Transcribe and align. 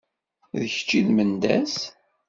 D 0.59 0.61
kečč 0.73 0.89
i 0.99 1.01
d 1.05 1.07
Mendas? 1.15 1.75